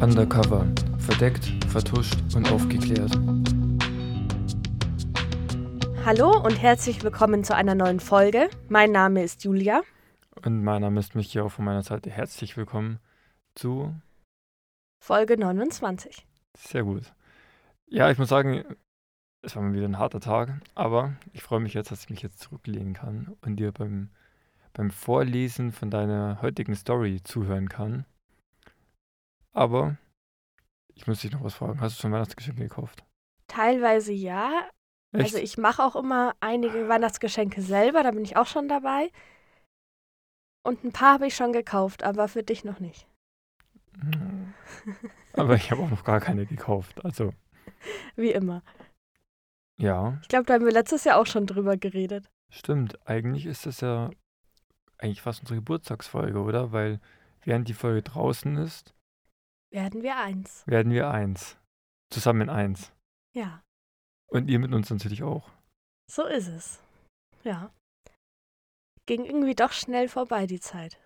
[0.00, 0.64] Undercover.
[0.98, 3.10] Verdeckt, vertuscht und aufgeklärt.
[6.04, 8.48] Hallo und herzlich willkommen zu einer neuen Folge.
[8.68, 9.82] Mein Name ist Julia.
[10.44, 13.00] Und mein Name ist Michi, auch von meiner Seite herzlich willkommen
[13.56, 13.92] zu
[15.04, 16.24] Folge 29.
[16.56, 17.12] Sehr gut.
[17.88, 18.62] Ja, ich muss sagen,
[19.42, 22.22] es war mal wieder ein harter Tag, aber ich freue mich jetzt, dass ich mich
[22.22, 24.10] jetzt zurücklehnen kann und dir beim,
[24.74, 28.04] beim Vorlesen von deiner heutigen Story zuhören kann.
[29.58, 29.96] Aber
[30.94, 31.80] ich muss dich noch was fragen.
[31.80, 33.04] Hast du schon Weihnachtsgeschenke gekauft?
[33.48, 34.68] Teilweise ja.
[35.12, 35.24] Echt?
[35.24, 39.10] Also ich mache auch immer einige Weihnachtsgeschenke selber, da bin ich auch schon dabei.
[40.64, 43.08] Und ein paar habe ich schon gekauft, aber für dich noch nicht.
[45.32, 47.04] aber ich habe auch noch gar keine gekauft.
[47.04, 47.32] Also,
[48.16, 48.62] Wie immer.
[49.76, 52.30] ja, Ich glaube, da haben wir letztes Jahr auch schon drüber geredet.
[52.52, 53.04] stimmt.
[53.08, 54.10] Eigentlich ist das ja
[54.98, 56.70] eigentlich fast unsere Geburtstagsfolge, oder?
[56.70, 57.00] Weil
[57.42, 58.94] während die Folge draußen ist,
[59.70, 60.66] Werden wir eins.
[60.66, 61.56] werden wir eins.
[62.10, 62.92] Zusammen in eins.
[63.34, 63.62] Ja,
[64.30, 65.48] Und ihr mit uns natürlich auch.
[66.10, 66.80] so ist es.
[67.44, 67.70] Ja.
[69.06, 70.98] Ging irgendwie doch schnell vorbei, die Zeit.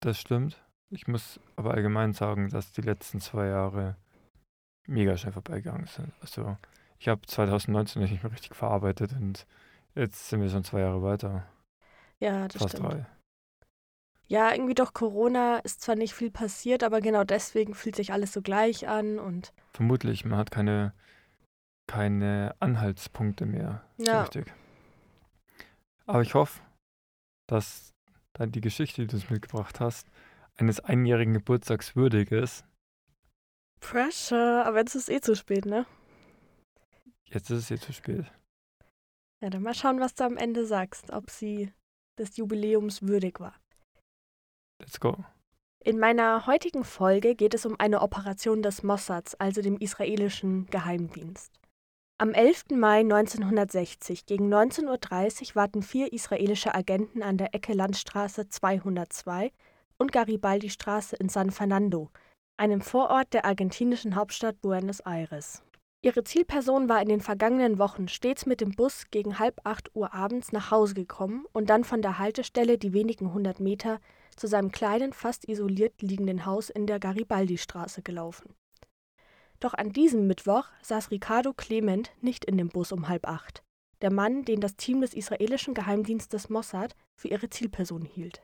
[0.00, 0.62] Das stimmt.
[0.90, 3.96] Ich muss aber allgemein sagen, dass die letzten zwei Jahre
[4.86, 6.12] mega schnell vorbeigegangen sind.
[6.20, 6.56] Also
[6.98, 9.46] ich habe 2019 nicht mehr richtig verarbeitet und
[9.94, 11.46] jetzt sind wir schon zwei Jahre weiter.
[12.20, 12.92] Ja, das Fast stimmt.
[12.92, 13.06] drei.
[14.28, 18.32] Ja, irgendwie durch Corona ist zwar nicht viel passiert, aber genau deswegen fühlt sich alles
[18.32, 20.92] so gleich an und Vermutlich, man hat keine,
[21.86, 23.82] keine Anhaltspunkte mehr.
[23.96, 24.22] Ja.
[24.22, 24.52] richtig.
[26.04, 26.60] Aber ich hoffe,
[27.46, 27.94] dass
[28.34, 30.06] dann die Geschichte, die du uns mitgebracht hast,
[30.56, 32.64] eines einjährigen Geburtstags würdig ist.
[33.80, 35.86] Pressure, aber jetzt ist eh zu spät, ne?
[37.24, 38.26] Jetzt ist es eh zu spät.
[39.40, 41.72] Ja, dann mal schauen, was du am Ende sagst, ob sie
[42.18, 43.54] des Jubiläums würdig war.
[44.78, 45.16] Let's go.
[45.84, 51.52] In meiner heutigen Folge geht es um eine Operation des Mossads, also dem israelischen Geheimdienst.
[52.18, 52.70] Am 11.
[52.72, 59.52] Mai 1960 gegen 19.30 Uhr warten vier israelische Agenten an der Ecke Landstraße 202
[59.98, 62.10] und Garibaldi-Straße in San Fernando,
[62.56, 65.62] einem Vorort der argentinischen Hauptstadt Buenos Aires.
[66.02, 70.12] Ihre Zielperson war in den vergangenen Wochen stets mit dem Bus gegen halb acht Uhr
[70.12, 74.00] abends nach Hause gekommen und dann von der Haltestelle die wenigen hundert Meter
[74.38, 78.54] zu seinem kleinen, fast isoliert liegenden Haus in der Garibaldi-Straße gelaufen.
[79.60, 83.64] Doch an diesem Mittwoch saß Ricardo Clement nicht in dem Bus um halb acht,
[84.02, 88.42] der Mann, den das Team des israelischen Geheimdienstes Mossad für ihre Zielperson hielt.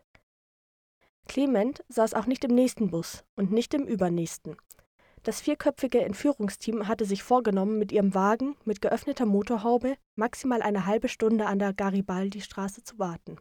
[1.27, 4.56] Clement saß auch nicht im nächsten Bus und nicht im übernächsten.
[5.22, 11.09] Das vierköpfige Entführungsteam hatte sich vorgenommen, mit ihrem Wagen mit geöffneter Motorhaube maximal eine halbe
[11.09, 13.38] Stunde an der Garibaldi-Straße zu warten.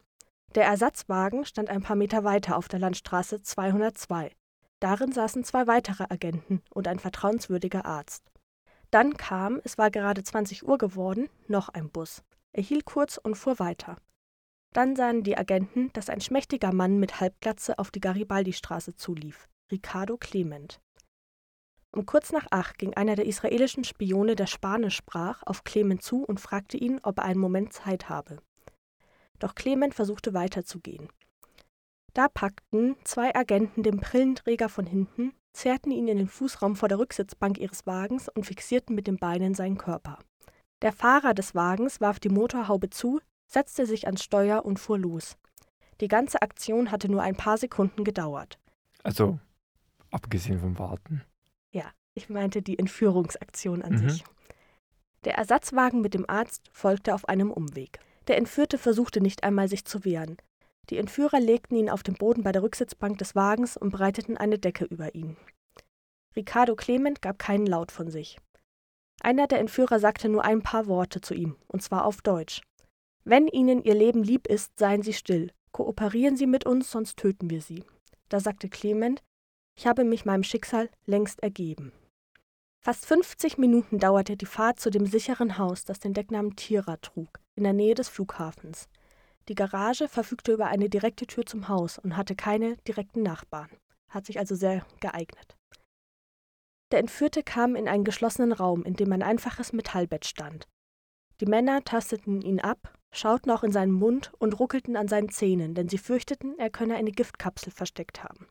[0.55, 4.31] Der Ersatzwagen stand ein paar Meter weiter auf der Landstraße 202.
[4.79, 8.29] Darin saßen zwei weitere Agenten und ein vertrauenswürdiger Arzt.
[8.91, 12.21] Dann kam, es war gerade 20 Uhr geworden, noch ein Bus.
[12.51, 13.97] Er hielt kurz und fuhr weiter.
[14.73, 20.17] Dann sahen die Agenten, dass ein schmächtiger Mann mit Halbglatze auf die Garibaldi-Straße zulief, Ricardo
[20.17, 20.79] Clement.
[21.91, 26.23] Um kurz nach acht ging einer der israelischen Spione, der Spanisch sprach, auf Clement zu
[26.23, 28.37] und fragte ihn, ob er einen Moment Zeit habe.
[29.39, 31.09] Doch Clement versuchte weiterzugehen.
[32.13, 36.99] Da packten zwei Agenten den Brillenträger von hinten, zerrten ihn in den Fußraum vor der
[36.99, 40.19] Rücksitzbank ihres Wagens und fixierten mit den Beinen seinen Körper.
[40.81, 43.19] Der Fahrer des Wagens warf die Motorhaube zu,
[43.51, 45.37] setzte sich ans Steuer und fuhr los.
[46.01, 48.59] Die ganze Aktion hatte nur ein paar Sekunden gedauert.
[49.03, 49.39] Also,
[50.11, 51.23] abgesehen vom Warten.
[51.71, 54.09] Ja, ich meinte die Entführungsaktion an Mhm.
[54.09, 54.23] sich.
[55.23, 57.99] Der Ersatzwagen mit dem Arzt folgte auf einem Umweg.
[58.27, 60.37] Der Entführte versuchte nicht einmal, sich zu wehren.
[60.89, 64.59] Die Entführer legten ihn auf den Boden bei der Rücksitzbank des Wagens und breiteten eine
[64.59, 65.37] Decke über ihn.
[66.35, 68.37] Ricardo Clement gab keinen Laut von sich.
[69.21, 72.61] Einer der Entführer sagte nur ein paar Worte zu ihm, und zwar auf Deutsch.
[73.23, 75.51] Wenn Ihnen Ihr Leben lieb ist, seien Sie still.
[75.71, 77.83] Kooperieren Sie mit uns, sonst töten wir Sie.
[78.29, 79.23] Da sagte Clement,
[79.75, 81.93] ich habe mich meinem Schicksal längst ergeben.
[82.79, 87.39] Fast 50 Minuten dauerte die Fahrt zu dem sicheren Haus, das den Decknamen Tira trug,
[87.55, 88.87] in der Nähe des Flughafens.
[89.49, 93.69] Die Garage verfügte über eine direkte Tür zum Haus und hatte keine direkten Nachbarn,
[94.09, 95.57] hat sich also sehr geeignet.
[96.91, 100.67] Der Entführte kam in einen geschlossenen Raum, in dem ein einfaches Metallbett stand.
[101.41, 105.73] Die Männer tasteten ihn ab, schauten auch in seinen Mund und ruckelten an seinen Zähnen,
[105.73, 108.47] denn sie fürchteten, er könne eine Giftkapsel versteckt haben.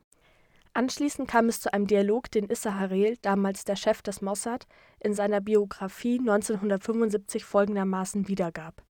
[0.75, 4.67] Anschließend kam es zu einem Dialog, den Issa Harel, damals der Chef des Mossad,
[5.01, 8.83] in seiner Biografie 1975 folgendermaßen wiedergab.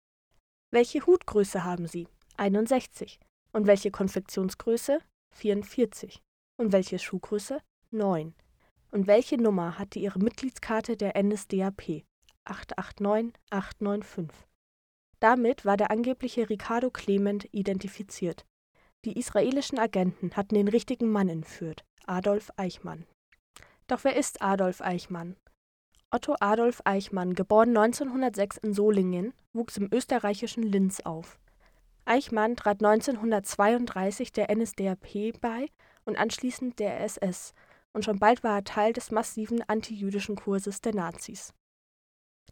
[0.73, 2.09] Welche Hutgröße haben Sie?
[2.39, 3.21] 61.
[3.53, 5.01] Und welche Konfektionsgröße?
[5.33, 6.23] 44.
[6.57, 7.61] Und welche Schuhgröße?
[7.91, 8.35] 9.
[8.91, 12.05] Und welche Nummer hatte ihre Mitgliedskarte der NSDAP?
[12.47, 14.49] 889895.
[15.21, 18.47] Damit war der angebliche Ricardo Clement identifiziert.
[19.05, 23.05] Die israelischen Agenten hatten den richtigen Mann entführt, Adolf Eichmann.
[23.89, 25.37] Doch wer ist Adolf Eichmann?
[26.15, 31.39] Otto Adolf Eichmann, geboren 1906 in Solingen, wuchs im österreichischen Linz auf.
[32.05, 35.69] Eichmann trat 1932 der NSDAP bei
[36.05, 37.55] und anschließend der SS,
[37.95, 41.55] und schon bald war er Teil des massiven antijüdischen Kurses der Nazis.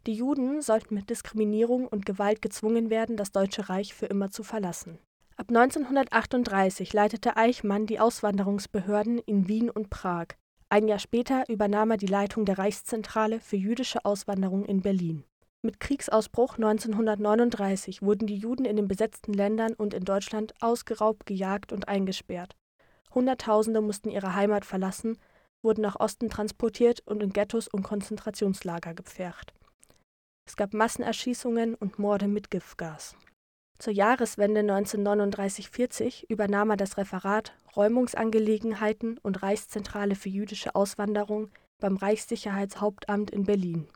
[0.07, 4.41] Die Juden sollten mit Diskriminierung und Gewalt gezwungen werden, das Deutsche Reich für immer zu
[4.41, 4.97] verlassen.
[5.37, 10.29] Ab 1938 leitete Eichmann die Auswanderungsbehörden in Wien und Prag.
[10.71, 15.25] Ein Jahr später übernahm er die Leitung der Reichszentrale für jüdische Auswanderung in Berlin.
[15.61, 21.73] Mit Kriegsausbruch 1939 wurden die Juden in den besetzten Ländern und in Deutschland ausgeraubt, gejagt
[21.73, 22.55] und eingesperrt.
[23.13, 25.17] Hunderttausende mussten ihre Heimat verlassen,
[25.61, 29.53] wurden nach Osten transportiert und in Ghettos und Konzentrationslager gepfercht.
[30.47, 33.17] Es gab Massenerschießungen und Morde mit Giftgas.
[33.81, 41.49] Zur Jahreswende 1939/40 übernahm er das Referat Räumungsangelegenheiten und Reichszentrale für jüdische Auswanderung
[41.79, 43.87] beim Reichssicherheitshauptamt in Berlin.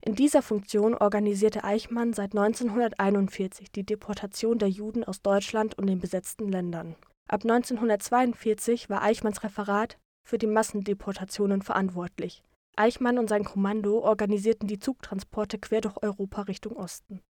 [0.00, 6.00] In dieser Funktion organisierte Eichmann seit 1941 die Deportation der Juden aus Deutschland und den
[6.00, 6.96] besetzten Ländern.
[7.28, 12.42] Ab 1942 war Eichmanns Referat für die Massendeportationen verantwortlich.
[12.74, 17.22] Eichmann und sein Kommando organisierten die Zugtransporte quer durch Europa Richtung Osten.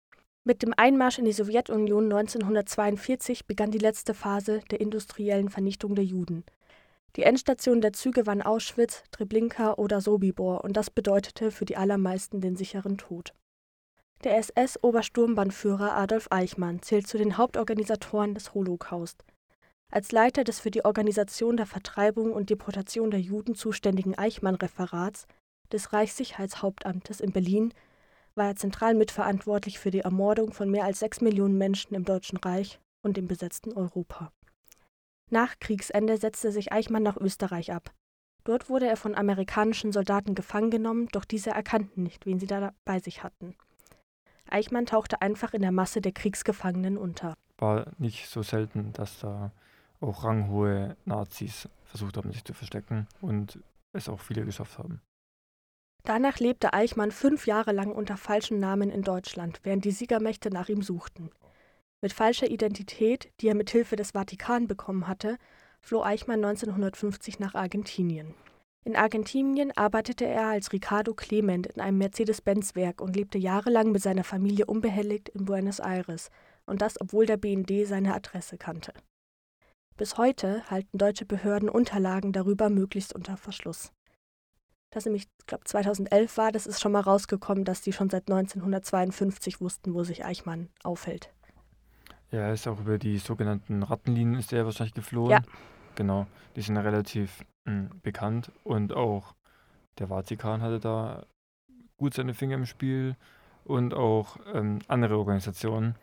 [0.49, 6.07] Mit dem Einmarsch in die Sowjetunion 1942 begann die letzte Phase der industriellen Vernichtung der
[6.07, 6.43] Juden.
[7.17, 12.41] Die Endstation der Züge waren Auschwitz, Treblinka oder Sobibor und das bedeutete für die allermeisten
[12.41, 13.35] den sicheren Tod.
[14.25, 19.27] Der SS-Obersturmbannführer Adolf Eichmann zählt zu den Hauptorganisatoren des Holocaust.
[19.93, 25.27] Als Leiter des für die Organisation der Vertreibung und Deportation der Juden zuständigen Eichmann-Referats
[25.71, 27.75] des Reichssicherheitshauptamtes in Berlin
[28.39, 32.39] war er zentral mitverantwortlich für die Ermordung von mehr als sechs Millionen Menschen im Deutschen
[32.39, 34.33] Reich und im besetzten Europa.
[35.31, 37.93] Nach Kriegsende setzte sich Eichmann nach Österreich ab.
[38.45, 42.73] Dort wurde er von amerikanischen Soldaten gefangen genommen, doch diese erkannten nicht, wen sie da
[42.87, 43.55] bei sich hatten.
[44.49, 47.35] Eichmann tauchte einfach in der Masse der Kriegsgefangenen unter.
[47.59, 49.53] War nicht so selten, dass da
[50.01, 53.59] auch ranghohe Nazis versucht haben, sich zu verstecken und
[53.93, 55.03] es auch viele geschafft haben.
[56.05, 60.69] Danach lebte Eichmann fünf Jahre lang unter falschem Namen in Deutschland, während die Siegermächte nach
[60.69, 61.31] ihm suchten.
[62.01, 65.37] Mit falscher Identität, die er mit Hilfe des Vatikan bekommen hatte,
[65.81, 68.35] floh Eichmann 1950 nach Argentinien.
[68.85, 74.25] In Argentinien arbeitete er als Ricardo Clement in einem Mercedes-Benz-Werk und lebte jahrelang mit seiner
[74.25, 76.31] Familie unbehelligt in Buenos Aires,
[76.65, 78.93] und das obwohl der BND seine Adresse kannte.
[79.97, 83.93] Bis heute halten deutsche Behörden Unterlagen darüber möglichst unter Verschluss.
[84.91, 88.31] Das nämlich, ich glaube, 2011 war, das ist schon mal rausgekommen, dass die schon seit
[88.31, 91.31] 1952 wussten, wo sich Eichmann aufhält.
[92.31, 95.31] Ja, er ist auch über die sogenannten Rattenlinien ist er wahrscheinlich geflohen.
[95.31, 95.41] Ja.
[95.95, 96.27] Genau,
[96.57, 99.35] die sind relativ mh, bekannt und auch
[99.99, 101.27] der Vatikan hatte da
[101.97, 103.17] gut seine Finger im Spiel
[103.65, 105.97] und auch ähm, andere Organisationen.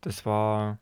[0.00, 0.78] Das war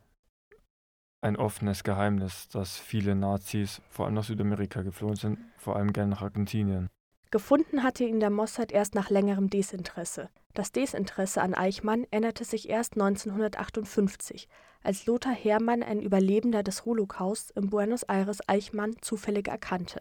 [1.20, 6.10] ein offenes Geheimnis, dass viele Nazis vor allem nach Südamerika geflohen sind, vor allem gerne
[6.10, 6.88] nach Argentinien.
[7.30, 10.30] Gefunden hatte ihn der Mossad erst nach längerem Desinteresse.
[10.54, 14.48] Das Desinteresse an Eichmann änderte sich erst 1958,
[14.82, 20.00] als Lothar Hermann, ein Überlebender des Holocaust, in Buenos Aires Eichmann zufällig erkannte.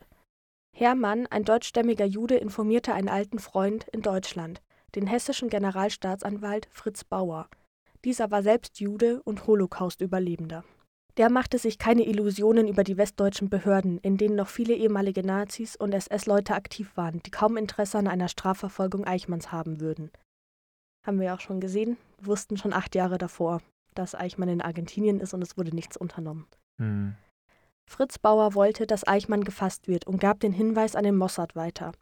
[0.74, 4.62] Hermann, ein deutschstämmiger Jude, informierte einen alten Freund in Deutschland,
[4.96, 7.50] den hessischen Generalstaatsanwalt Fritz Bauer.
[8.06, 10.64] Dieser war selbst Jude und Holocaust-Überlebender.
[11.18, 15.76] Der machte sich keine Illusionen über die westdeutschen Behörden, in denen noch viele ehemalige Nazis
[15.76, 20.12] und SS-Leute aktiv waren, die kaum Interesse an einer Strafverfolgung Eichmanns haben würden.
[21.04, 23.62] Haben wir auch schon gesehen, wussten schon acht Jahre davor,
[23.96, 26.46] dass Eichmann in Argentinien ist und es wurde nichts unternommen.
[26.78, 27.16] Hm.
[27.90, 31.94] Fritz Bauer wollte, dass Eichmann gefasst wird und gab den Hinweis an den Mossad weiter.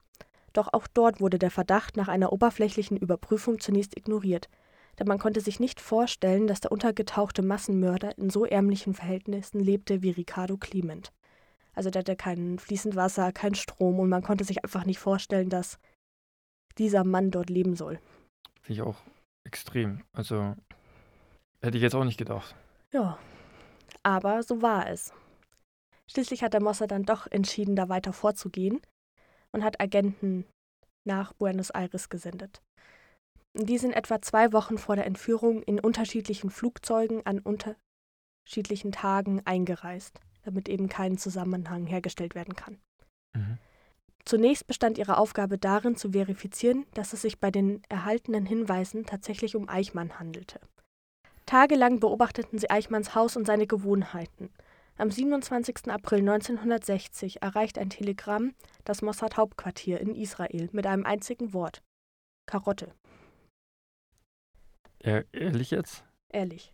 [0.52, 4.50] Doch auch dort wurde der Verdacht nach einer oberflächlichen Überprüfung zunächst ignoriert–
[5.00, 10.02] denn man konnte sich nicht vorstellen, dass der untergetauchte Massenmörder in so ärmlichen Verhältnissen lebte
[10.02, 11.12] wie Ricardo Clement.
[11.74, 15.50] Also der hatte kein fließend Wasser, kein Strom und man konnte sich einfach nicht vorstellen,
[15.50, 15.78] dass
[16.78, 18.00] dieser Mann dort leben soll.
[18.62, 18.98] Finde ich auch
[19.44, 20.04] extrem.
[20.14, 20.56] Also
[21.62, 22.56] hätte ich jetzt auch nicht gedacht.
[22.94, 23.18] Ja,
[24.04, 25.14] aber so war es.
[26.10, 28.80] Schließlich hat der Mossad dann doch entschieden, da weiter vorzugehen
[29.52, 30.46] und hat Agenten
[31.04, 32.62] nach Buenos Aires gesendet.
[33.58, 40.20] Die sind etwa zwei Wochen vor der Entführung in unterschiedlichen Flugzeugen an unterschiedlichen Tagen eingereist,
[40.44, 42.80] damit eben kein Zusammenhang hergestellt werden kann.
[43.34, 43.58] Mhm.
[44.26, 49.56] Zunächst bestand ihre Aufgabe darin, zu verifizieren, dass es sich bei den erhaltenen Hinweisen tatsächlich
[49.56, 50.60] um Eichmann handelte.
[51.46, 54.50] Tagelang beobachteten sie Eichmanns Haus und seine Gewohnheiten.
[54.98, 55.90] Am 27.
[55.90, 61.84] April 1960 erreicht ein Telegramm das Mossad-Hauptquartier in Israel mit einem einzigen Wort:
[62.48, 62.94] Karotte.
[65.32, 66.04] Ehrlich jetzt?
[66.32, 66.74] Ehrlich.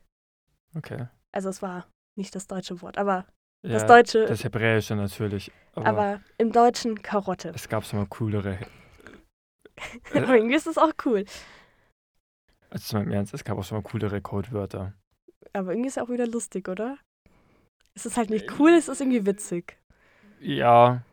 [0.75, 1.07] Okay.
[1.31, 3.25] Also, es war nicht das deutsche Wort, aber
[3.63, 4.25] Ja, das deutsche.
[4.25, 5.51] Das Hebräische natürlich.
[5.73, 7.51] Aber, aber im Deutschen Karotte.
[7.55, 8.57] es gab so mal coolere.
[10.13, 11.25] Aber irgendwie ist es auch cool.
[12.69, 14.93] Also mal im Ernst, es gab auch schon mal coolere Codewörter.
[15.53, 16.97] Aber irgendwie ist es auch wieder lustig, oder?
[17.93, 19.77] Es ist halt nicht cool, es ist irgendwie witzig.
[20.39, 21.03] Ja.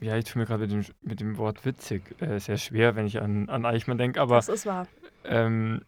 [0.00, 3.06] Ja, ich tue mir gerade mit dem, mit dem Wort witzig äh, sehr schwer, wenn
[3.06, 4.88] ich an, an Eichmann denke, aber das ist wahr.
[5.24, 5.84] Ähm,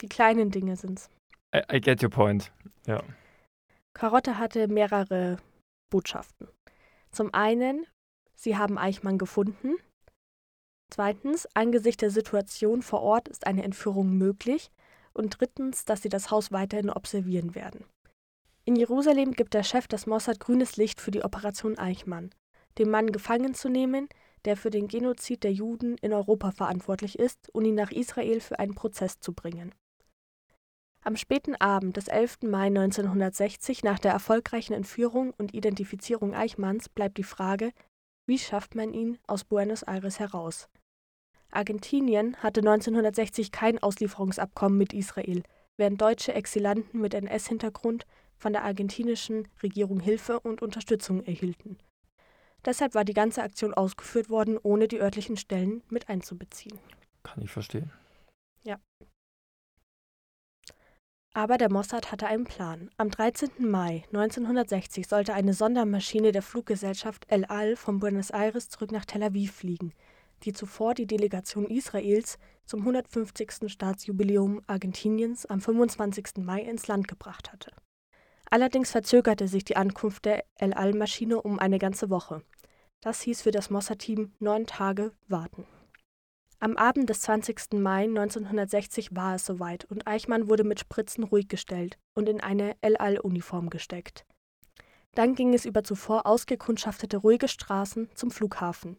[0.00, 1.08] Die kleinen Dinge sind's.
[1.54, 2.52] I, I get your point.
[2.86, 3.02] Ja.
[3.94, 5.38] Karotte hatte mehrere
[5.90, 6.48] Botschaften.
[7.10, 7.86] Zum einen,
[8.34, 9.74] sie haben Eichmann gefunden.
[10.92, 14.70] Zweitens, angesichts der Situation vor Ort ist eine Entführung möglich.
[15.12, 17.84] Und drittens, dass sie das Haus weiterhin observieren werden.
[18.64, 22.30] In Jerusalem gibt der Chef des Mossad grünes Licht für die Operation Eichmann,
[22.78, 24.08] den Mann gefangen zu nehmen,
[24.44, 28.58] der für den Genozid der Juden in Europa verantwortlich ist, und ihn nach Israel für
[28.58, 29.74] einen Prozess zu bringen.
[31.02, 32.42] Am späten Abend des 11.
[32.42, 37.72] Mai 1960, nach der erfolgreichen Entführung und Identifizierung Eichmanns, bleibt die Frage,
[38.26, 40.68] wie schafft man ihn aus Buenos Aires heraus?
[41.50, 45.42] Argentinien hatte 1960 kein Auslieferungsabkommen mit Israel,
[45.76, 48.04] während deutsche Exilanten mit NS-Hintergrund
[48.36, 51.78] von der argentinischen Regierung Hilfe und Unterstützung erhielten.
[52.64, 56.78] Deshalb war die ganze Aktion ausgeführt worden, ohne die örtlichen Stellen mit einzubeziehen.
[57.22, 57.90] Kann ich verstehen.
[61.32, 62.90] Aber der Mossad hatte einen Plan.
[62.96, 63.50] Am 13.
[63.70, 69.22] Mai 1960 sollte eine Sondermaschine der Fluggesellschaft El Al von Buenos Aires zurück nach Tel
[69.22, 69.92] Aviv fliegen,
[70.42, 73.70] die zuvor die Delegation Israels zum 150.
[73.70, 76.38] Staatsjubiläum Argentiniens am 25.
[76.38, 77.70] Mai ins Land gebracht hatte.
[78.50, 82.42] Allerdings verzögerte sich die Ankunft der El Al-Maschine um eine ganze Woche.
[83.00, 85.64] Das hieß für das Mossad-Team neun Tage warten.
[86.58, 87.74] Am Abend des 20.
[87.74, 92.76] Mai 1960 war es soweit und Eichmann wurde mit Spritzen ruhig gestellt und in eine
[92.82, 94.26] El Al-Uniform gesteckt.
[95.14, 98.98] Dann ging es über zuvor ausgekundschaftete ruhige Straßen zum Flughafen.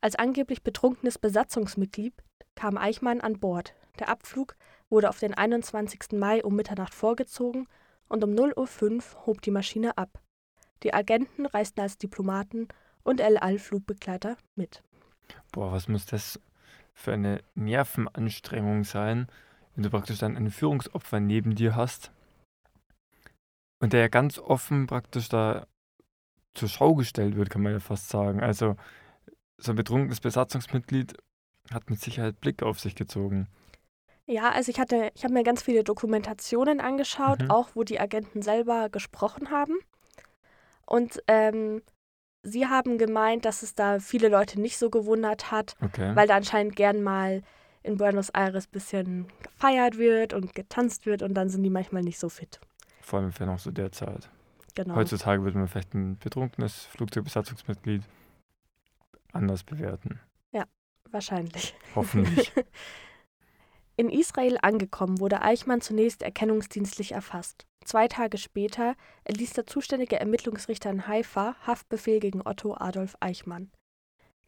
[0.00, 2.12] Als angeblich betrunkenes Besatzungsmitglied
[2.54, 3.74] kam Eichmann an Bord.
[3.98, 4.56] Der Abflug
[4.90, 6.12] wurde auf den 21.
[6.12, 7.68] Mai um Mitternacht vorgezogen
[8.08, 10.20] und um 0.05 Uhr hob die Maschine ab.
[10.82, 12.68] Die Agenten reisten als Diplomaten
[13.02, 14.82] und El Al-Flugbegleiter mit.
[15.52, 16.40] Boah, was muss das
[16.94, 19.28] für eine Nervenanstrengung sein,
[19.74, 22.12] wenn du praktisch dann ein Führungsopfer neben dir hast
[23.80, 25.66] und der ja ganz offen praktisch da
[26.54, 28.40] zur Schau gestellt wird, kann man ja fast sagen.
[28.40, 28.76] Also
[29.58, 31.16] so ein betrunkenes Besatzungsmitglied
[31.70, 33.48] hat mit Sicherheit Blick auf sich gezogen.
[34.30, 37.50] Ja, also ich hatte, ich habe mir ganz viele Dokumentationen angeschaut, Mhm.
[37.50, 39.74] auch wo die Agenten selber gesprochen haben.
[40.84, 41.82] Und ähm,
[42.42, 46.14] sie haben gemeint, dass es da viele Leute nicht so gewundert hat, Okay.
[46.14, 47.42] weil da anscheinend gern mal
[47.82, 52.02] in Buenos Aires ein bisschen gefeiert wird und getanzt wird und dann sind die manchmal
[52.02, 52.60] nicht so fit.
[53.00, 54.28] Vor allem für noch so der Zeit.
[54.74, 54.94] Genau.
[54.96, 58.02] Heutzutage würde man vielleicht ein betrunkenes Flugzeugbesatzungsmitglied
[59.32, 60.20] anders bewerten.
[61.10, 61.74] Wahrscheinlich.
[61.94, 62.52] Hoffentlich.
[63.98, 67.66] In Israel angekommen, wurde Eichmann zunächst erkennungsdienstlich erfasst.
[67.84, 73.72] Zwei Tage später erließ der zuständige Ermittlungsrichter in Haifa Haftbefehl gegen Otto Adolf Eichmann.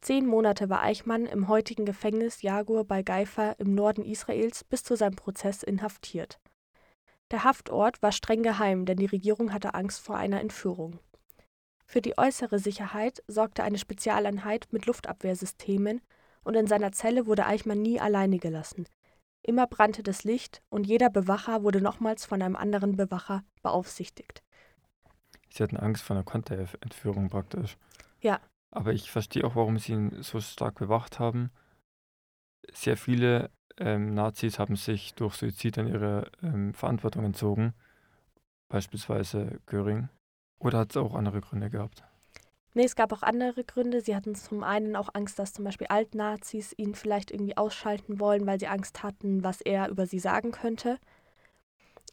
[0.03, 4.95] Zehn Monate war Eichmann im heutigen Gefängnis Jagur bei Gaifa im Norden Israels bis zu
[4.95, 6.39] seinem Prozess inhaftiert.
[7.33, 11.01] Der Haftort war streng geheim, denn die Regierung hatte Angst vor einer Entführung.
[11.87, 16.03] Für die äußere Sicherheit sorgte eine Spezialeinheit mit Luftabwehrsystemen
[16.45, 18.87] und in seiner Zelle wurde Eichmann nie alleine gelassen.
[19.43, 24.43] Immer brannte das Licht und jeder Bewacher wurde nochmals von einem anderen Bewacher beaufsichtigt.
[25.49, 27.77] Sie hatten Angst vor einer Konterentführung praktisch.
[28.21, 28.41] Ja.
[28.71, 31.51] Aber ich verstehe auch, warum sie ihn so stark bewacht haben.
[32.73, 37.73] Sehr viele ähm, Nazis haben sich durch Suizid an ihre ähm, Verantwortung entzogen.
[38.69, 40.09] Beispielsweise Göring.
[40.59, 42.05] Oder hat es auch andere Gründe gehabt?
[42.75, 44.01] Nee, es gab auch andere Gründe.
[44.01, 48.47] Sie hatten zum einen auch Angst, dass zum Beispiel Altnazis ihn vielleicht irgendwie ausschalten wollen,
[48.47, 50.99] weil sie Angst hatten, was er über sie sagen könnte.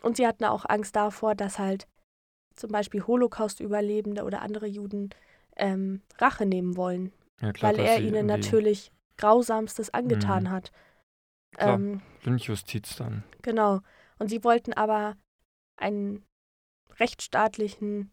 [0.02, 1.88] Und sie hatten auch Angst davor, dass halt
[2.56, 5.12] zum Beispiel Holocaust-Überlebende oder andere Juden
[5.56, 7.12] ähm, Rache nehmen wollen,
[7.42, 10.52] Ja, klar, weil er ihnen natürlich Grausamstes angetan Mhm.
[10.52, 10.72] hat.
[11.56, 11.76] Klar.
[11.76, 13.24] Ähm, Lynchjustiz dann.
[13.44, 13.82] Genau.
[14.20, 15.16] Und sie wollten aber
[15.76, 16.26] einen
[17.00, 18.12] rechtsstaatlichen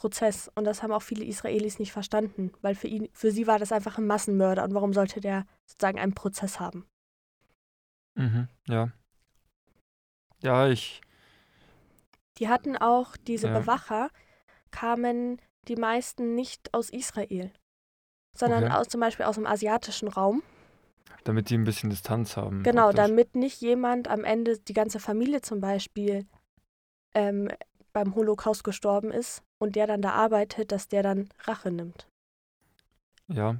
[0.00, 0.50] Prozess.
[0.54, 3.70] Und das haben auch viele Israelis nicht verstanden, weil für, ihn, für sie war das
[3.70, 4.64] einfach ein Massenmörder.
[4.64, 6.86] Und warum sollte der sozusagen einen Prozess haben?
[8.14, 8.88] Mhm, ja.
[10.42, 11.02] Ja, ich.
[12.38, 13.58] Die hatten auch diese Ja.
[13.58, 14.08] Bewacher,
[14.70, 17.52] kamen die meisten nicht aus Israel,
[18.34, 18.72] sondern Okay.
[18.72, 20.42] aus, zum Beispiel aus dem asiatischen Raum.
[21.24, 22.62] Damit die ein bisschen Distanz haben.
[22.62, 23.04] Genau, praktisch.
[23.04, 26.26] damit nicht jemand am Ende, die ganze Familie zum Beispiel,
[27.14, 27.50] ähm,
[27.92, 32.06] beim Holocaust gestorben ist und der dann da arbeitet, dass der dann Rache nimmt.
[33.28, 33.56] Ja,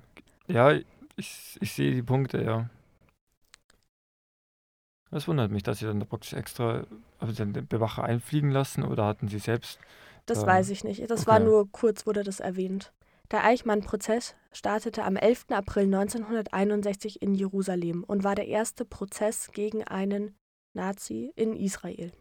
[0.49, 0.73] ja,
[1.17, 2.69] ich, ich sehe die Punkte, ja.
[5.13, 6.85] Es wundert mich, dass sie dann da praktisch extra,
[7.19, 9.81] dann den Bewacher einfliegen lassen oder hatten sie selbst,
[10.27, 11.11] Das Ähm, weiß ich nicht.
[11.11, 11.45] Das war okay.
[11.45, 12.93] nur kurz, wurde das erwähnt.
[13.31, 15.47] Der Eichmann-Prozess startete am 11.
[15.51, 20.37] April 1961 in Jerusalem und war der erste Prozess gegen einen
[20.75, 22.13] Nazi in Israel.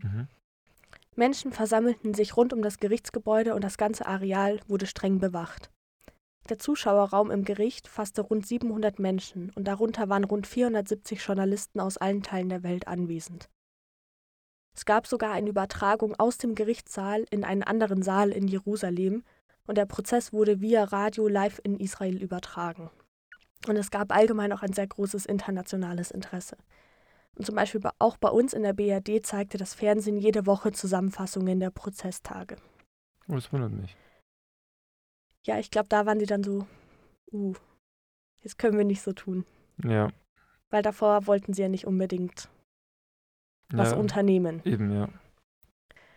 [0.00, 0.28] mhm.
[1.14, 5.70] Menschen versammelten sich rund um das Gerichtsgebäude und das ganze Areal wurde streng bewacht.
[6.48, 11.98] Der Zuschauerraum im Gericht fasste rund 700 Menschen und darunter waren rund 470 Journalisten aus
[11.98, 13.48] allen Teilen der Welt anwesend.
[14.74, 19.22] Es gab sogar eine Übertragung aus dem Gerichtssaal in einen anderen Saal in Jerusalem
[19.66, 22.90] und der Prozess wurde via Radio live in Israel übertragen.
[23.68, 26.56] Und es gab allgemein auch ein sehr großes internationales Interesse.
[27.36, 30.72] Und zum Beispiel bei- auch bei uns in der BRD zeigte das Fernsehen jede Woche
[30.72, 32.56] Zusammenfassungen der Prozesstage.
[33.28, 33.96] Oh, das wundert mich.
[35.44, 36.66] Ja, ich glaube, da waren die dann so,
[37.32, 37.54] uh,
[38.42, 39.44] jetzt können wir nicht so tun.
[39.82, 40.10] Ja,
[40.70, 42.48] Weil davor wollten sie ja nicht unbedingt
[43.72, 44.60] was ja, unternehmen.
[44.64, 45.08] eben, ja.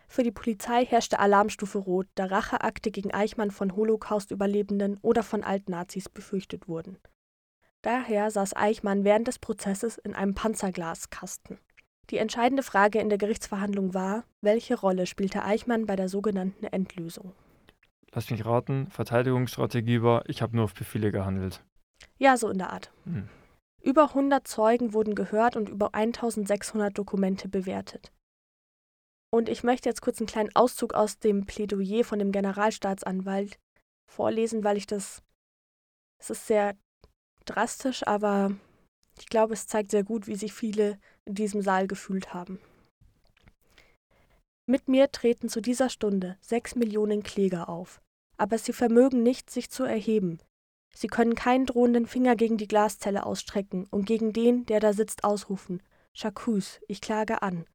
[0.08, 6.08] Für die Polizei herrschte Alarmstufe Rot, da Racheakte gegen Eichmann von Holocaust-Überlebenden oder von Altnazis
[6.08, 6.98] befürchtet wurden.
[7.86, 11.60] Daher saß Eichmann während des Prozesses in einem Panzerglaskasten.
[12.10, 17.32] Die entscheidende Frage in der Gerichtsverhandlung war, welche Rolle spielte Eichmann bei der sogenannten Endlösung?
[18.10, 21.64] Lass mich raten, Verteidigungsstrategie war, ich habe nur auf Befehle gehandelt.
[22.18, 22.90] Ja, so in der Art.
[23.04, 23.28] Hm.
[23.80, 28.10] Über 100 Zeugen wurden gehört und über 1600 Dokumente bewertet.
[29.30, 33.60] Und ich möchte jetzt kurz einen kleinen Auszug aus dem Plädoyer von dem Generalstaatsanwalt
[34.10, 35.22] vorlesen, weil ich das.
[36.18, 36.74] Es ist sehr
[37.46, 38.52] drastisch, aber
[39.18, 42.60] ich glaube, es zeigt sehr gut, wie sich viele in diesem Saal gefühlt haben.
[44.66, 48.02] Mit mir treten zu dieser Stunde sechs Millionen Kläger auf,
[48.36, 50.40] aber sie vermögen nicht, sich zu erheben,
[50.98, 55.24] Sie können keinen drohenden Finger gegen die Glaszelle ausstrecken und gegen den, der da sitzt,
[55.24, 55.82] ausrufen:
[56.16, 57.66] J'accuse, ich klage an.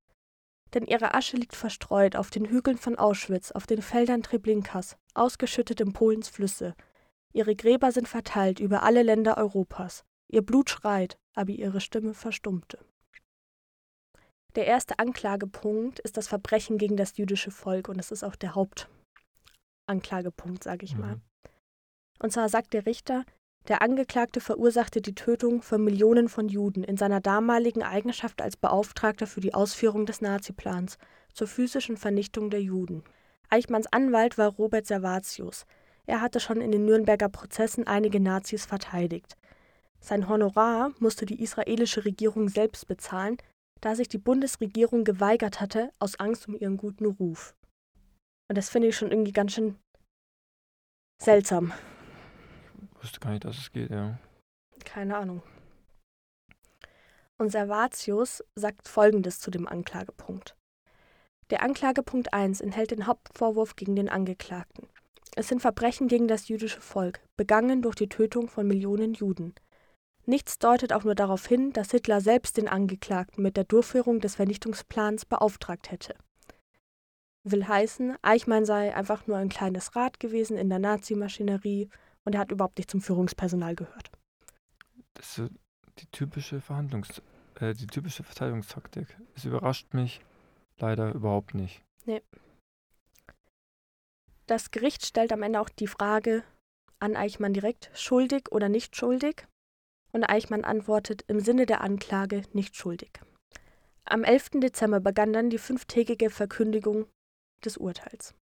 [0.74, 5.82] Denn ihre Asche liegt verstreut auf den Hügeln von Auschwitz, auf den Feldern Treblinkas, ausgeschüttet
[5.82, 6.74] in Polens Flüsse.
[7.34, 10.04] Ihre Gräber sind verteilt über alle Länder Europas.
[10.28, 12.80] Ihr Blut schreit, aber ihre Stimme verstummte.
[14.56, 18.56] Der erste Anklagepunkt ist das Verbrechen gegen das jüdische Volk und es ist auch der
[18.56, 21.16] Hauptanklagepunkt, sage ich mal.
[21.16, 21.22] Mhm.
[22.20, 23.24] Und zwar sagt der Richter,
[23.68, 29.28] der Angeklagte verursachte die Tötung von Millionen von Juden in seiner damaligen Eigenschaft als Beauftragter
[29.28, 30.98] für die Ausführung des Naziplans
[31.34, 33.04] zur physischen Vernichtung der Juden.
[33.50, 35.66] Eichmanns Anwalt war Robert Servatius.
[36.06, 39.38] Er hatte schon in den Nürnberger Prozessen einige Nazis verteidigt.
[40.00, 43.38] Sein Honorar musste die israelische Regierung selbst bezahlen,
[43.82, 47.56] da sich die Bundesregierung geweigert hatte, aus Angst um ihren guten Ruf.
[48.50, 49.76] Und das finde ich schon irgendwie ganz schön
[51.22, 51.72] seltsam.
[53.02, 54.20] Wusste gar nicht, dass es geht, ja.
[54.84, 55.44] Keine Ahnung.
[57.38, 60.56] Und Servatius sagt Folgendes zu dem Anklagepunkt.
[61.50, 64.88] Der Anklagepunkt 1 enthält den Hauptvorwurf gegen den Angeklagten.
[65.36, 69.56] Es sind Verbrechen gegen das jüdische Volk, begangen durch die Tötung von Millionen Juden.
[70.26, 74.36] Nichts deutet auch nur darauf hin, dass Hitler selbst den Angeklagten mit der Durchführung des
[74.36, 76.16] Vernichtungsplans beauftragt hätte.
[77.44, 81.90] Will heißen, Eichmann sei einfach nur ein kleines Rad gewesen in der Nazimaschinerie
[82.24, 84.12] und er hat überhaupt nicht zum Führungspersonal gehört.
[85.16, 85.52] Das ist
[85.98, 87.22] die typische Verhandlungs-,
[87.60, 89.08] äh, die typische Verteidigungstaktik.
[89.36, 90.22] Es überrascht mich
[90.78, 91.82] leider überhaupt nicht.
[94.52, 96.44] Das Gericht stellt am Ende auch die Frage
[97.00, 99.48] an Eichmann direkt, schuldig oder nicht schuldig?
[100.12, 103.22] Und Eichmann antwortet im Sinne der Anklage nicht schuldig.
[104.04, 104.60] Am 11.
[104.60, 107.06] Dezember begann dann die fünftägige Verkündigung
[107.64, 108.36] des Urteils.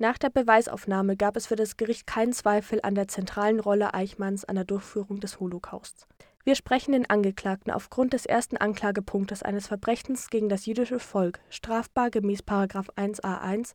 [0.00, 4.44] Nach der Beweisaufnahme gab es für das Gericht keinen Zweifel an der zentralen Rolle Eichmanns
[4.44, 6.08] an der Durchführung des Holocausts.
[6.42, 12.10] Wir sprechen den Angeklagten aufgrund des ersten Anklagepunktes eines Verbrechens gegen das jüdische Volk, strafbar
[12.10, 13.74] gemäß 1a1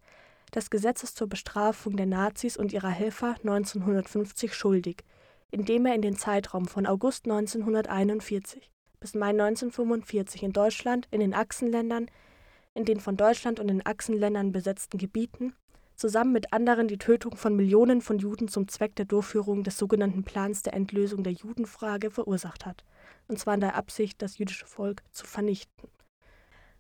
[0.54, 5.04] des Gesetzes zur Bestrafung der Nazis und ihrer Helfer 1950 schuldig,
[5.52, 11.34] indem er in den Zeitraum von August 1941 bis Mai 1945 in Deutschland, in den
[11.34, 12.12] Achsenländern,
[12.74, 15.54] in den von Deutschland und den Achsenländern besetzten Gebieten
[16.00, 20.24] zusammen mit anderen die Tötung von Millionen von Juden zum Zweck der Durchführung des sogenannten
[20.24, 22.86] Plans der Endlösung der Judenfrage verursacht hat,
[23.28, 25.90] und zwar in der Absicht, das jüdische Volk zu vernichten.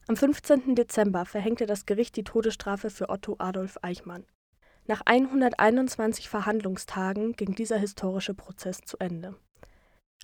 [0.09, 0.73] Am 15.
[0.73, 4.25] Dezember verhängte das Gericht die Todesstrafe für Otto Adolf Eichmann.
[4.87, 9.35] Nach 121 Verhandlungstagen ging dieser historische Prozess zu Ende.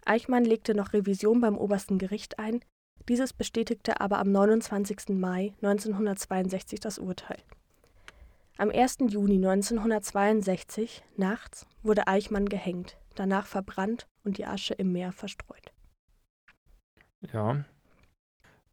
[0.03, 2.61] Eichmann legte noch Revision beim obersten Gericht ein,
[3.07, 5.09] dieses bestätigte aber am 29.
[5.09, 7.37] Mai 1962 das Urteil.
[8.57, 8.97] Am 1.
[9.09, 15.71] Juni 1962, nachts, wurde Eichmann gehängt, danach verbrannt und die Asche im Meer verstreut.
[17.31, 17.65] Ja,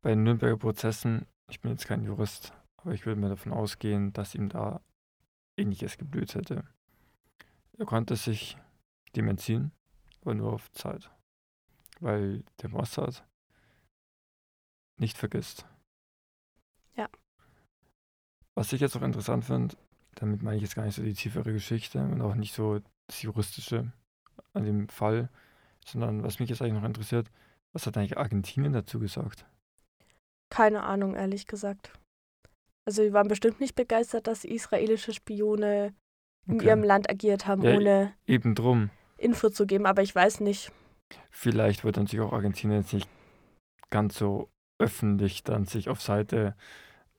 [0.02, 4.12] bei den Nürnberger Prozessen, ich bin jetzt kein Jurist, aber ich würde mir davon ausgehen,
[4.12, 4.82] dass ihm da
[5.56, 6.64] ähnliches geblüht hätte.
[7.78, 8.58] Er konnte sich
[9.16, 9.72] dem entziehen,
[10.20, 11.10] aber nur auf Zeit,
[12.00, 13.24] weil der Mossad
[14.96, 15.66] nicht vergisst.
[16.96, 17.08] Ja.
[18.54, 19.76] Was ich jetzt auch interessant finde,
[20.16, 23.22] damit meine ich jetzt gar nicht so die tiefere Geschichte und auch nicht so das
[23.22, 23.92] Juristische
[24.52, 25.30] an dem Fall,
[25.84, 27.30] sondern was mich jetzt eigentlich noch interessiert,
[27.72, 29.46] was hat eigentlich Argentinien dazu gesagt?
[30.52, 31.92] Keine Ahnung, ehrlich gesagt.
[32.84, 35.94] Also, sie waren bestimmt nicht begeistert, dass israelische Spione
[36.46, 36.66] in Okay.
[36.66, 38.90] ihrem Land agiert haben, Ja, ohne Eben drum.
[39.16, 40.70] Info zu geben, aber ich weiß nicht.
[41.30, 43.08] Vielleicht wird dann sich auch Argentinien jetzt nicht
[43.88, 46.54] ganz so öffentlich dann sich auf Seite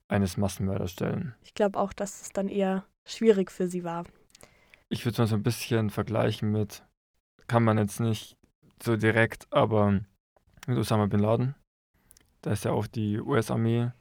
[0.07, 1.33] eines Massenmörders stellen.
[1.41, 4.03] Ich glaube auch, dass es dann eher schwierig für sie war.
[4.89, 6.83] Ich würde es mal so ein bisschen vergleichen mit,
[7.47, 8.37] kann man jetzt nicht
[8.83, 10.01] so direkt, aber
[10.67, 11.55] mit Osama Bin Laden.
[12.43, 13.91] Da ist ja auch die US-Armee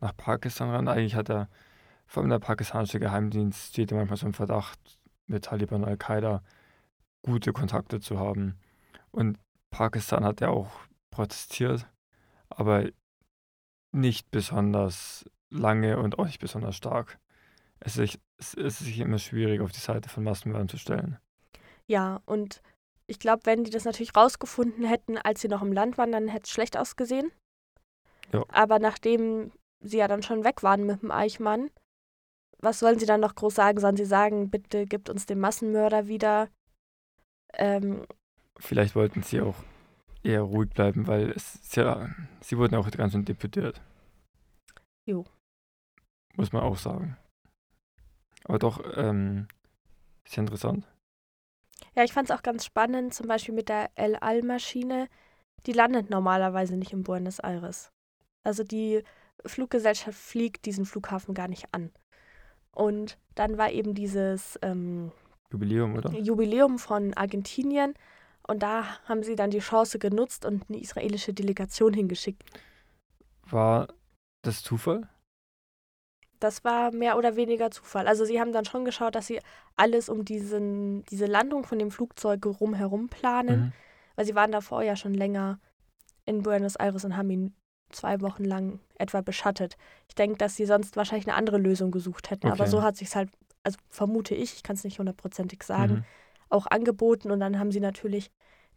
[0.00, 0.88] nach Pakistan ran.
[0.88, 1.48] Eigentlich hat er,
[2.06, 4.78] vor allem der pakistanische Geheimdienst, steht ja manchmal so im Verdacht,
[5.26, 6.42] mit Taliban und Al-Qaida
[7.22, 8.58] gute Kontakte zu haben.
[9.10, 9.38] Und
[9.70, 10.70] Pakistan hat ja auch
[11.10, 11.86] protestiert,
[12.48, 12.88] aber
[13.92, 17.18] nicht besonders lange und auch nicht besonders stark.
[17.80, 21.18] Es ist, sich immer schwierig, auf die Seite von Massenmördern zu stellen.
[21.86, 22.62] Ja, und
[23.06, 26.28] ich glaube, wenn die das natürlich rausgefunden hätten, als sie noch im Land waren, dann
[26.28, 27.32] hätte es schlecht ausgesehen.
[28.32, 28.44] Ja.
[28.48, 31.70] Aber nachdem sie ja dann schon weg waren mit dem Eichmann,
[32.58, 33.80] was sollen sie dann noch groß sagen?
[33.80, 36.48] Sollen sie sagen, bitte gibt uns den Massenmörder wieder?
[37.54, 38.06] Ähm,
[38.58, 39.56] Vielleicht wollten sie auch
[40.22, 42.10] eher ruhig bleiben, weil es ja,
[42.42, 43.80] sie wurden auch ganz schön deputiert.
[45.06, 45.24] Jo.
[46.36, 47.16] Muss man auch sagen.
[48.44, 49.48] Aber doch, ähm,
[50.24, 50.86] ist ja interessant.
[51.96, 55.08] ja, ich fand es auch ganz spannend, zum Beispiel mit der El Al-Maschine.
[55.66, 57.90] Die landet normalerweise nicht in Buenos Aires.
[58.44, 59.02] Also die
[59.46, 61.90] Fluggesellschaft fliegt diesen Flughafen gar nicht an.
[62.72, 65.12] Und dann war eben dieses ähm,
[65.52, 66.10] Jubiläum, oder?
[66.12, 67.94] Jubiläum von Argentinien.
[68.46, 72.42] Und da haben sie dann die Chance genutzt und eine israelische Delegation hingeschickt.
[73.48, 73.88] War
[74.42, 75.08] das Zufall?
[76.38, 78.08] Das war mehr oder weniger Zufall.
[78.08, 79.40] Also sie haben dann schon geschaut, dass sie
[79.76, 83.72] alles um diesen, diese Landung von dem Flugzeug rumherum planen, Mhm.
[84.16, 85.60] weil sie waren davor ja schon länger
[86.24, 87.54] in Buenos Aires und haben ihn
[87.90, 89.76] zwei Wochen lang etwa beschattet.
[90.08, 92.70] Ich denke, dass sie sonst wahrscheinlich eine andere Lösung gesucht hätten, aber Okay.
[92.70, 93.30] so hat sich halt,
[93.62, 96.04] also vermute ich, ich kann es nicht hundertprozentig sagen, Mhm.
[96.48, 98.30] auch angeboten und dann haben sie natürlich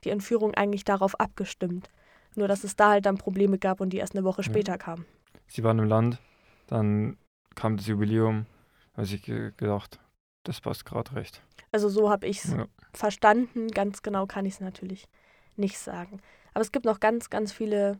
[0.03, 1.89] die Entführung eigentlich darauf abgestimmt.
[2.35, 4.45] Nur, dass es da halt dann Probleme gab und die erst eine Woche Ja.
[4.45, 5.05] später kamen.
[5.47, 6.19] Sie waren im Land,
[6.67, 7.17] dann
[7.55, 8.45] kam das Jubiläum,
[8.93, 9.99] habe ich ge- gedacht,
[10.43, 11.41] das passt gerade recht.
[11.71, 12.65] Also so habe ich es Ja.
[12.93, 13.67] verstanden.
[13.69, 15.07] Ganz genau kann ich es natürlich
[15.55, 16.19] nicht sagen.
[16.53, 17.99] Aber es gibt noch ganz, ganz viele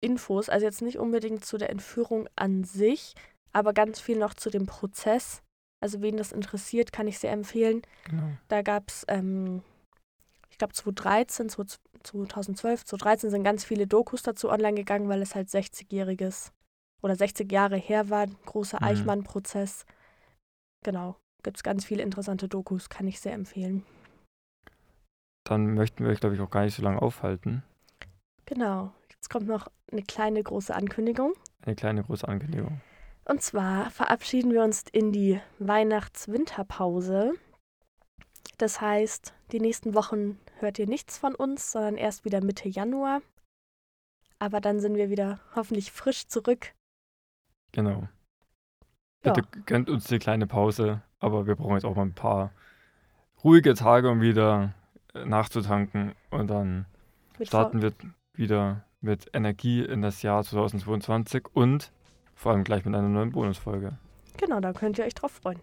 [0.00, 0.48] Infos.
[0.48, 3.14] Also jetzt nicht unbedingt zu der Entführung an sich,
[3.52, 5.42] aber ganz viel noch zu dem Prozess.
[5.80, 7.82] Also wen das interessiert, kann ich sehr empfehlen.
[8.04, 8.28] Genau.
[8.48, 9.62] Da gab es, ähm,
[10.50, 15.48] ich glaube 2013, 2012, 2013 sind ganz viele Dokus dazu online gegangen, weil es halt
[15.48, 16.52] 60-jähriges
[17.02, 18.86] oder 60 Jahre her war, großer Mhm.
[18.88, 19.86] Eichmann-Prozess.
[20.84, 23.84] Genau, gibt es ganz viele interessante Dokus, kann ich sehr empfehlen.
[25.44, 27.62] Dann möchten wir euch, glaube ich, auch gar nicht so lange aufhalten.
[28.46, 31.34] Genau, jetzt kommt noch eine kleine große Ankündigung.
[31.60, 32.80] Eine kleine große Ankündigung.
[33.26, 37.34] Und zwar verabschieden wir uns in die Weihnachts-Winterpause.
[38.56, 43.20] Das heißt, die nächsten Wochen hört ihr nichts von uns, sondern erst wieder Mitte Januar.
[44.38, 46.72] Aber dann sind wir wieder hoffentlich frisch zurück.
[47.72, 48.08] Genau.
[49.22, 49.34] Ja.
[49.34, 52.52] Bitte gönnt uns eine kleine Pause, aber wir brauchen jetzt auch mal ein paar
[53.44, 54.72] ruhige Tage, um wieder
[55.12, 56.14] äh, nachzutanken.
[56.30, 56.86] Und dann
[57.38, 57.92] Mit starten wir
[58.32, 61.92] wieder mit Energie in das Jahr 2022 und
[62.34, 63.98] vor allem gleich mit einer neuen Bonusfolge.
[64.36, 65.60] Genau, da könnt ihr euch drauf freuen.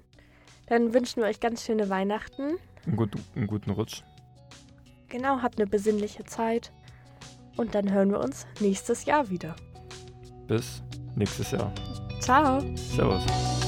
[0.67, 2.57] Dann wünschen wir euch ganz schöne Weihnachten.
[2.85, 4.03] Einen, gut, einen guten Rutsch.
[5.07, 6.71] Genau, habt eine besinnliche Zeit.
[7.55, 9.55] Und dann hören wir uns nächstes Jahr wieder.
[10.47, 10.83] Bis
[11.15, 11.73] nächstes Jahr.
[12.19, 12.61] Ciao!
[12.75, 13.66] Servus.